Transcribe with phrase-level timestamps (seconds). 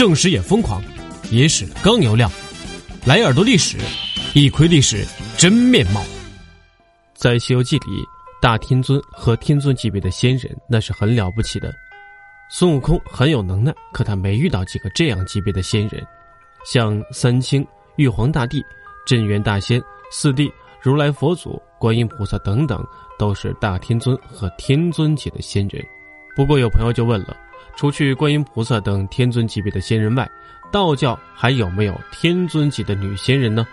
[0.00, 0.82] 正史也疯狂，
[1.30, 2.26] 野史更有料。
[3.04, 3.76] 来耳朵历史，
[4.32, 5.04] 一窥历史
[5.36, 6.02] 真面貌。
[7.12, 8.02] 在《西游记》里，
[8.40, 11.70] 大天尊和天尊级别的仙人那是很了不起的。
[12.48, 16.02] 孙悟空很有能耐，可他没遇到几个这样级别的仙人，
[16.64, 17.62] 像三清、
[17.96, 18.64] 玉皇大帝、
[19.06, 22.82] 镇元大仙、四帝、如来佛祖、观音菩萨等等，
[23.18, 25.84] 都是大天尊和天尊级的仙人。
[26.34, 27.36] 不过有朋友就问了。
[27.76, 30.30] 除去观音菩萨等天尊级别的仙人外，
[30.70, 33.66] 道教还有没有天尊级的女仙人呢？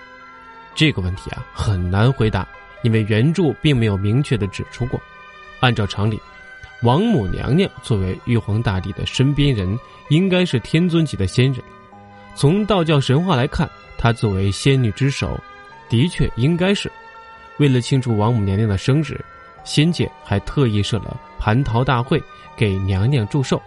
[0.73, 2.47] 这个问题啊很难回答，
[2.83, 4.99] 因为原著并没有明确的指出过。
[5.59, 6.19] 按照常理，
[6.83, 9.77] 王母娘娘作为玉皇大帝的身边人，
[10.09, 11.61] 应该是天尊级的仙人。
[12.35, 15.39] 从道教神话来看，她作为仙女之首，
[15.89, 16.91] 的确应该是。
[17.57, 19.19] 为了庆祝王母娘娘的生日，
[19.63, 22.21] 仙界还特意设了蟠桃大会，
[22.55, 23.59] 给娘娘祝寿。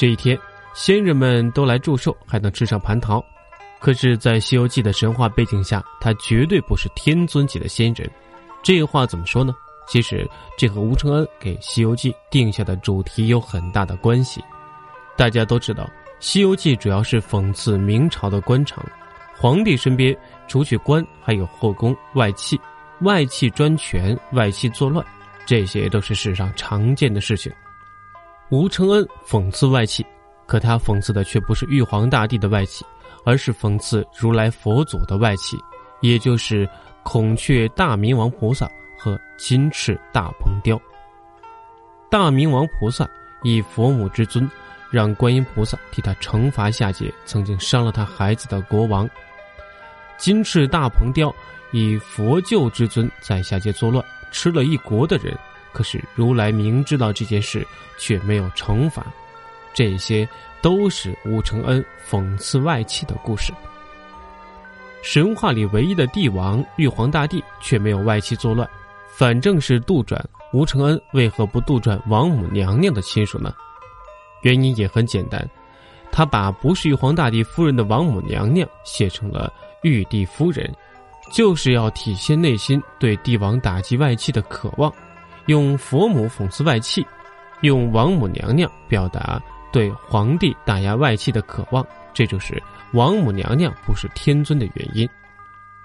[0.00, 0.38] 这一天，
[0.72, 3.22] 仙人们都来祝寿，还能吃上蟠桃。
[3.78, 8.10] 可是，在《西游记》的神话背景下，他绝对不是天尊级的仙人。
[8.62, 9.54] 这话怎么说呢？
[9.86, 14.42] 其实，这和吴承恩给《西游记》定下的主题有很大的关系。
[15.18, 15.84] 大家都知道，
[16.18, 18.82] 《西游记》主要是讽刺明朝的官场，
[19.36, 20.16] 皇帝身边
[20.48, 22.58] 除去官，还有后宫外戚，
[23.02, 25.04] 外戚专权，外戚作乱，
[25.44, 27.52] 这些都是史上常见的事情。
[28.50, 30.04] 吴承恩讽刺外戚，
[30.44, 32.84] 可他讽刺的却不是玉皇大帝的外戚，
[33.24, 35.56] 而是讽刺如来佛祖的外戚，
[36.00, 36.68] 也就是
[37.04, 40.80] 孔雀大明王菩萨和金翅大鹏雕。
[42.10, 43.08] 大明王菩萨
[43.44, 44.50] 以佛母之尊，
[44.90, 49.06] 让观音菩萨替他惩罚下界曾经伤了他孩子的国王；
[50.18, 51.32] 金翅大鹏雕
[51.70, 55.38] 以佛救之尊，在下界作乱，吃了一国的人。
[55.72, 57.66] 可是如来明知道这件事，
[57.98, 59.06] 却没有惩罚，
[59.72, 60.28] 这些
[60.60, 63.52] 都是吴承恩讽刺外戚的故事。
[65.02, 68.68] 神话里唯一的帝王玉皇大帝却没有外戚作乱，
[69.08, 70.20] 反正是杜撰。
[70.52, 73.54] 吴承恩为何不杜撰王母娘娘的亲属呢？
[74.42, 75.48] 原因也很简单，
[76.10, 80.74] 他把不是玉皇大帝夫人的王母娘娘写成了玉帝夫人，
[81.32, 84.92] 就是要体现内心对帝王打击外戚的渴望。
[85.46, 87.06] 用佛母讽刺外戚，
[87.62, 89.40] 用王母娘娘表达
[89.72, 92.62] 对皇帝打压外戚的渴望，这就是
[92.92, 95.08] 王母娘娘不是天尊的原因。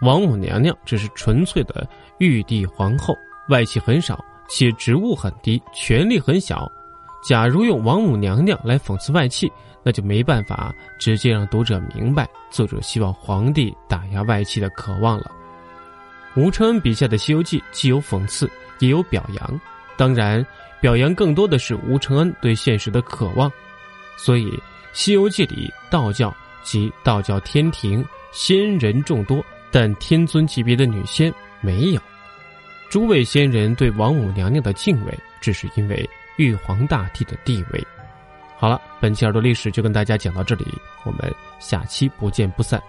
[0.01, 1.87] 王母娘娘只是纯粹的
[2.19, 3.15] 玉帝皇后，
[3.49, 6.69] 外戚很少，且职务很低，权力很小。
[7.23, 9.51] 假如用王母娘娘来讽刺外戚，
[9.83, 15.31] 那就没办法直接让读者明白作者希望皇帝打压外戚的渴望了。
[16.35, 18.49] 吴承恩笔下的《西游记》既有讽刺。
[18.79, 19.61] 也有表扬，
[19.95, 20.45] 当然，
[20.81, 23.49] 表扬更多的是吴承恩对现实的渴望。
[24.17, 24.51] 所以，
[24.91, 29.41] 《西游记》里道教及道教天庭仙人众多，
[29.71, 32.01] 但天尊级别的女仙没有。
[32.89, 37.87] 诸位仙人对王母娘娘的敬畏，只是因为玉皇大帝的地位。
[38.57, 40.65] 好了，本期耳朵历史就跟大家讲到这里，
[41.05, 42.81] 我们下期不见不散。